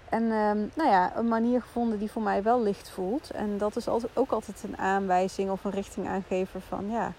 En 0.08 0.22
um, 0.22 0.70
nou 0.74 0.90
ja, 0.90 1.16
een 1.16 1.28
manier 1.28 1.62
gevonden 1.62 1.98
die 1.98 2.10
voor 2.10 2.22
mij 2.22 2.42
wel 2.42 2.62
licht 2.62 2.90
voelt. 2.90 3.30
En 3.30 3.58
dat 3.58 3.76
is 3.76 3.88
altijd, 3.88 4.16
ook 4.16 4.30
altijd 4.30 4.62
een 4.62 4.78
aanwijzing 4.78 5.50
of 5.50 5.64
een 5.64 5.70
richtingaangever 5.70 6.60
van 6.60 6.90
ja, 6.90 7.12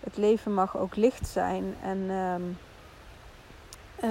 het 0.00 0.16
leven 0.16 0.54
mag 0.54 0.76
ook 0.76 0.96
licht 0.96 1.26
zijn. 1.28 1.74
En 1.82 2.10
um, 2.10 2.58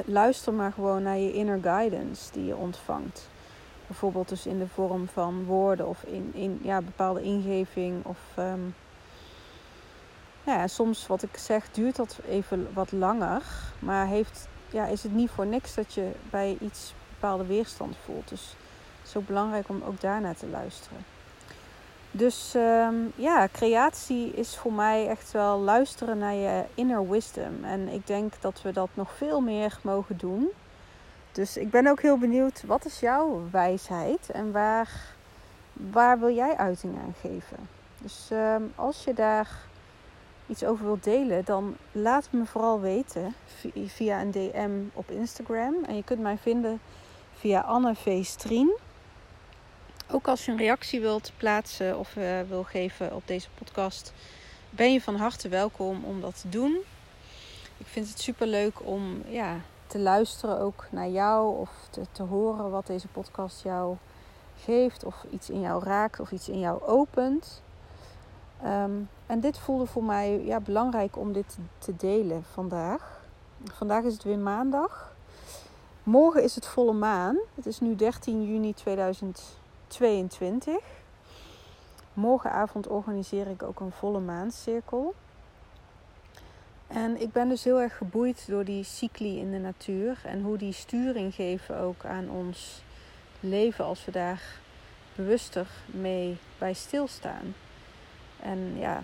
luister 0.06 0.54
maar 0.54 0.72
gewoon 0.72 1.04
naar 1.04 1.18
je 1.18 1.34
inner 1.34 1.60
guidance 1.62 2.32
die 2.32 2.46
je 2.46 2.56
ontvangt. 2.56 3.32
Bijvoorbeeld 3.88 4.30
dus 4.30 4.46
in 4.46 4.60
de 4.60 4.68
vorm 4.68 5.08
van 5.08 5.44
woorden 5.46 5.88
of 5.88 6.04
in, 6.04 6.32
in 6.34 6.60
ja, 6.62 6.82
bepaalde 6.82 7.22
ingeving. 7.22 8.06
Of 8.06 8.18
um, 8.40 8.76
ja, 10.44 10.68
soms 10.68 11.08
wat 11.08 11.24
ik 11.24 11.38
zeg 11.38 11.72
duurt 11.72 11.96
dat 11.96 12.20
even 12.28 12.68
wat 12.74 12.92
langer. 12.92 13.44
Maar 13.80 14.08
heeft, 14.08 14.48
ja, 14.70 14.86
is 14.86 15.04
het 15.04 15.14
niet 15.14 15.30
voor 15.30 15.46
niks 15.46 15.74
dat 15.74 15.94
je 15.94 16.12
bij 16.30 16.58
iets 16.60 16.94
bepaalde 17.10 17.46
weerstand 17.46 17.96
voelt. 18.06 18.30
Dus 18.30 18.56
het 18.98 19.06
is 19.06 19.12
zo 19.12 19.22
belangrijk 19.22 19.70
om 19.70 19.84
ook 19.88 20.02
daarnaar 20.02 20.36
te 20.36 20.48
luisteren. 20.48 21.06
Dus 22.16 22.54
um, 22.56 23.12
ja, 23.16 23.48
creatie 23.52 24.32
is 24.34 24.58
voor 24.58 24.74
mij 24.74 25.08
echt 25.08 25.32
wel 25.32 25.60
luisteren 25.60 26.18
naar 26.18 26.34
je 26.34 26.64
inner 26.74 27.10
wisdom. 27.10 27.64
En 27.64 27.88
ik 27.88 28.08
denk 28.08 28.34
dat 28.40 28.62
we 28.62 28.72
dat 28.72 28.90
nog 28.94 29.12
veel 29.12 29.42
meer 29.42 29.80
mogen 29.82 30.18
doen. 30.18 30.50
Dus 31.34 31.58
ik 31.58 31.70
ben 31.70 31.88
ook 31.88 32.02
heel 32.02 32.18
benieuwd, 32.18 32.64
wat 32.66 32.86
is 32.86 33.00
jouw 33.00 33.48
wijsheid 33.52 34.30
en 34.32 34.52
waar, 34.52 34.90
waar 35.74 36.20
wil 36.20 36.36
jij 36.36 36.58
uiting 36.58 36.98
aan 36.98 37.16
geven? 37.22 37.58
Dus 38.02 38.30
um, 38.32 38.74
als 38.76 39.04
je 39.04 39.14
daar 39.14 39.50
iets 40.48 40.64
over 40.64 40.86
wilt 40.86 41.04
delen, 41.04 41.46
dan 41.46 41.78
laat 41.92 42.28
me 42.30 42.46
vooral 42.46 42.80
weten 42.80 43.36
via 43.86 44.22
een 44.22 44.32
DM 44.32 44.72
op 44.94 45.12
Instagram. 45.12 45.84
En 45.84 45.96
je 45.96 46.04
kunt 46.04 46.20
mij 46.20 46.38
vinden 46.38 46.80
via 47.38 47.60
Anne 47.60 47.96
V. 47.96 48.26
Ook 50.12 50.28
als 50.28 50.46
je 50.46 50.52
een 50.52 50.58
reactie 50.58 51.02
wilt 51.02 51.32
plaatsen 51.38 52.00
of 52.00 52.16
uh, 52.16 52.42
wil 52.48 52.64
geven 52.64 53.16
op 53.16 53.28
deze 53.28 53.48
podcast, 53.54 54.14
ben 54.70 54.94
je 54.94 55.02
van 55.02 55.16
harte 55.16 55.50
welkom 55.50 56.04
om 56.04 56.22
dat 56.22 56.42
te 56.42 56.50
doen. 56.50 56.78
Ik 57.78 57.86
vind 57.88 58.10
het 58.10 58.20
super 58.20 58.48
leuk 58.48 58.86
om 58.86 59.24
ja, 59.28 59.62
te 59.88 60.00
luisteren 60.00 60.60
ook 60.60 60.86
naar 60.90 61.10
jou 61.10 61.58
of 61.58 61.70
te, 61.90 62.02
te 62.12 62.24
horen 62.24 62.72
wat 62.72 62.88
deze 62.88 63.08
podcast 63.08 63.64
jou 63.64 63.96
geeft 64.60 65.04
of 65.04 65.26
iets 65.30 65.50
in 65.50 65.60
jou 65.60 65.84
raakt 65.84 66.20
of 66.20 66.32
iets 66.32 66.50
in 66.50 66.60
jou 66.60 66.82
opent. 66.82 67.62
Um, 68.66 69.10
en 69.26 69.40
dit 69.40 69.58
voelde 69.58 69.86
voor 69.86 70.04
mij 70.04 70.44
ja, 70.44 70.60
belangrijk 70.60 71.18
om 71.18 71.34
dit 71.34 71.58
te 71.78 71.96
delen 71.96 72.44
vandaag. 72.52 73.22
Vandaag 73.64 74.04
is 74.04 74.14
het 74.14 74.24
weer 74.24 74.40
maandag. 74.40 75.12
Morgen 76.04 76.44
is 76.44 76.56
het 76.56 76.66
volle 76.66 76.94
maan. 76.94 77.38
Het 77.56 77.66
is 77.66 77.80
nu 77.80 77.96
13 77.96 78.46
juni 78.46 78.74
2022. 78.74 80.76
Morgenavond 82.14 82.88
organiseer 82.88 83.48
ik 83.48 83.64
ook 83.64 83.80
een 83.80 83.92
volle 83.92 84.20
maancirkel. 84.20 85.14
En 86.94 87.22
ik 87.22 87.32
ben 87.32 87.50
dus 87.50 87.64
heel 87.64 87.82
erg 87.82 87.98
geboeid 87.98 88.48
door 88.48 88.64
die 88.64 88.84
cycli 88.84 89.40
in 89.40 89.52
de 89.52 89.58
natuur 89.58 90.18
en 90.24 90.42
hoe 90.42 90.58
die 90.58 90.74
sturing 90.74 91.36
geven 91.36 91.78
ook 91.78 92.06
aan 92.06 92.30
ons 92.30 92.82
leven 93.40 93.86
als 93.86 94.06
we 94.06 94.12
daar 94.12 94.42
bewuster 95.16 95.68
mee 95.86 96.38
bij 96.58 96.74
stilstaan. 96.74 97.56
En 98.40 98.78
ja, 98.78 99.02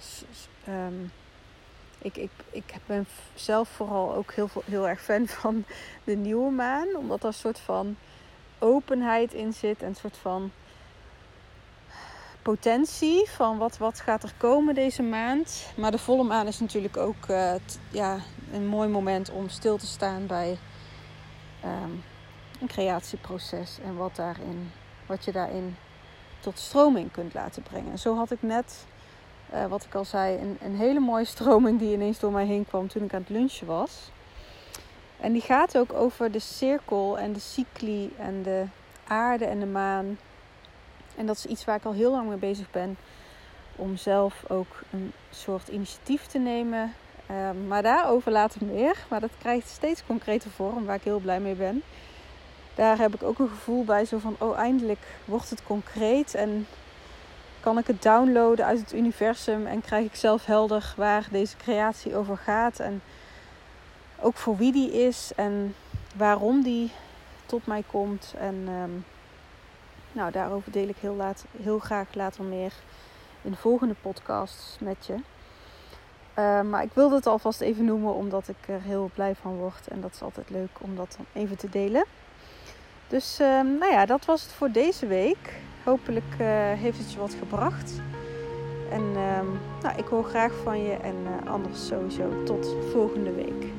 um, 0.67 1.11
ik, 1.97 2.17
ik, 2.17 2.31
ik 2.49 2.73
ben 2.85 3.07
zelf 3.33 3.69
vooral 3.69 4.15
ook 4.15 4.31
heel, 4.31 4.49
heel 4.65 4.87
erg 4.87 5.01
fan 5.01 5.27
van 5.41 5.63
de 6.03 6.15
nieuwe 6.15 6.51
maan. 6.51 6.95
Omdat 6.95 7.19
er 7.19 7.27
een 7.27 7.33
soort 7.33 7.59
van 7.59 7.95
openheid 8.59 9.33
in 9.33 9.53
zit. 9.53 9.81
En 9.81 9.87
een 9.87 9.95
soort 9.95 10.17
van 10.17 10.51
potentie 12.49 13.29
van 13.29 13.57
wat, 13.57 13.77
wat 13.77 13.99
gaat 13.99 14.23
er 14.23 14.33
komen 14.37 14.75
deze 14.75 15.03
maand. 15.03 15.71
Maar 15.75 15.91
de 15.91 15.97
volle 15.97 16.23
maan 16.23 16.47
is 16.47 16.59
natuurlijk 16.59 16.97
ook 16.97 17.27
uh, 17.29 17.53
ja, 17.91 18.17
een 18.53 18.67
mooi 18.67 18.89
moment 18.89 19.31
om 19.31 19.49
stil 19.49 19.77
te 19.77 19.85
staan 19.85 20.25
bij 20.25 20.57
um, 21.65 22.03
een 22.61 22.67
creatieproces 22.67 23.77
en 23.83 23.95
wat, 23.95 24.15
daarin, 24.15 24.71
wat 25.05 25.25
je 25.25 25.31
daarin 25.31 25.75
tot 26.39 26.59
stroming 26.59 27.11
kunt 27.11 27.33
laten 27.33 27.63
brengen. 27.63 27.99
Zo 27.99 28.15
had 28.15 28.31
ik 28.31 28.41
net, 28.41 28.85
uh, 29.53 29.65
wat 29.65 29.83
ik 29.83 29.95
al 29.95 30.05
zei, 30.05 30.37
een, 30.37 30.57
een 30.61 30.75
hele 30.75 30.99
mooie 30.99 31.25
stroming 31.35 31.79
die 31.79 31.93
ineens 31.93 32.19
door 32.19 32.31
mij 32.31 32.45
heen 32.45 32.65
kwam 32.65 32.87
toen 32.87 33.03
ik 33.03 33.13
aan 33.13 33.21
het 33.21 33.29
lunchen 33.29 33.67
was. 33.67 34.11
En 35.19 35.31
die 35.31 35.41
gaat 35.41 35.77
ook 35.77 35.93
over 35.93 36.31
de 36.31 36.39
cirkel 36.39 37.19
en 37.19 37.33
de 37.33 37.39
cycli 37.39 38.13
en 38.17 38.43
de 38.43 38.65
aarde 39.07 39.45
en 39.45 39.59
de 39.59 39.65
maan. 39.65 40.17
En 41.19 41.25
dat 41.25 41.37
is 41.37 41.45
iets 41.45 41.65
waar 41.65 41.75
ik 41.75 41.85
al 41.85 41.93
heel 41.93 42.11
lang 42.11 42.27
mee 42.27 42.37
bezig 42.37 42.71
ben. 42.71 42.97
Om 43.75 43.97
zelf 43.97 44.43
ook 44.47 44.81
een 44.91 45.11
soort 45.29 45.67
initiatief 45.67 46.25
te 46.25 46.37
nemen. 46.37 46.93
Um, 47.31 47.67
maar 47.67 47.83
daarover 47.83 48.31
later 48.31 48.65
meer. 48.65 48.95
Maar 49.09 49.19
dat 49.19 49.31
krijgt 49.39 49.67
steeds 49.67 50.05
concrete 50.05 50.49
vorm, 50.49 50.85
waar 50.85 50.95
ik 50.95 51.03
heel 51.03 51.19
blij 51.19 51.39
mee 51.39 51.55
ben. 51.55 51.81
Daar 52.75 52.97
heb 52.97 53.13
ik 53.13 53.23
ook 53.23 53.39
een 53.39 53.49
gevoel 53.49 53.83
bij, 53.83 54.05
zo 54.05 54.17
van: 54.17 54.35
oh, 54.39 54.57
eindelijk 54.57 55.07
wordt 55.25 55.49
het 55.49 55.63
concreet. 55.63 56.35
En 56.35 56.67
kan 57.59 57.77
ik 57.77 57.87
het 57.87 58.01
downloaden 58.01 58.65
uit 58.65 58.79
het 58.79 58.93
universum. 58.93 59.67
En 59.67 59.81
krijg 59.81 60.05
ik 60.05 60.15
zelf 60.15 60.45
helder 60.45 60.93
waar 60.97 61.27
deze 61.31 61.57
creatie 61.57 62.15
over 62.15 62.37
gaat. 62.37 62.79
En 62.79 63.01
ook 64.21 64.35
voor 64.35 64.57
wie 64.57 64.71
die 64.71 64.91
is 64.91 65.31
en 65.35 65.75
waarom 66.15 66.63
die 66.63 66.91
tot 67.45 67.65
mij 67.65 67.83
komt. 67.87 68.33
En 68.37 68.67
um, 68.67 69.05
nou, 70.11 70.31
daarover 70.31 70.71
deel 70.71 70.87
ik 70.87 70.97
heel, 70.99 71.15
laat, 71.15 71.45
heel 71.61 71.79
graag 71.79 72.13
later 72.13 72.43
meer 72.43 72.73
in 73.41 73.51
de 73.51 73.57
volgende 73.57 73.95
podcast 74.01 74.77
met 74.81 75.05
je. 75.05 75.13
Uh, 75.13 76.61
maar 76.61 76.83
ik 76.83 76.93
wilde 76.93 77.15
het 77.15 77.25
alvast 77.25 77.61
even 77.61 77.85
noemen 77.85 78.13
omdat 78.13 78.47
ik 78.47 78.67
er 78.67 78.81
heel 78.81 79.09
blij 79.13 79.35
van 79.35 79.55
word. 79.55 79.87
En 79.87 80.01
dat 80.01 80.13
is 80.13 80.21
altijd 80.21 80.49
leuk 80.49 80.69
om 80.79 80.95
dat 80.95 81.15
dan 81.17 81.25
even 81.41 81.57
te 81.57 81.69
delen. 81.69 82.05
Dus 83.07 83.39
uh, 83.39 83.47
nou 83.47 83.91
ja, 83.91 84.05
dat 84.05 84.25
was 84.25 84.41
het 84.41 84.51
voor 84.51 84.71
deze 84.71 85.07
week. 85.07 85.53
Hopelijk 85.83 86.33
uh, 86.41 86.47
heeft 86.73 86.97
het 86.97 87.11
je 87.11 87.19
wat 87.19 87.33
gebracht. 87.33 88.01
En 88.91 89.11
nou, 89.81 89.97
ik 89.97 90.05
hoor 90.05 90.23
graag 90.23 90.53
van 90.63 90.83
je 90.83 90.93
en 90.93 91.15
eh, 91.25 91.51
anders 91.51 91.87
sowieso 91.87 92.43
tot 92.43 92.75
volgende 92.91 93.31
week. 93.31 93.78